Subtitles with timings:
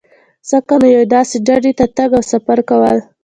[0.49, 2.97] ځکه نو یوې داسې ډډې ته تګ او سفر کول.